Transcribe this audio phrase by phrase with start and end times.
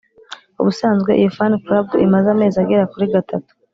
[0.61, 3.51] ubusanzwe iyo fan club imaze amezi agera kuri gatatu